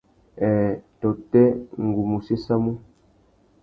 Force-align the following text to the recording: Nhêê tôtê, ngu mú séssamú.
Nhêê 0.39 0.69
tôtê, 1.01 1.43
ngu 1.85 2.01
mú 2.09 2.17
séssamú. 2.27 2.71